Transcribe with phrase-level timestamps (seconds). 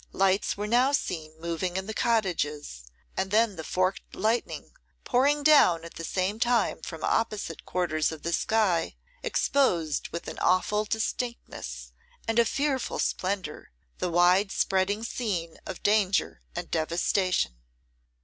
[0.13, 4.71] Lights were now seen moving in the cottages, and then the forked lightning,
[5.03, 10.39] pouring down at the same time from opposite quarters of the sky, exposed with an
[10.39, 11.91] awful distinctness,
[12.27, 13.69] and a fearful splendour,
[13.99, 17.57] the wide spreading scene of danger and devastation.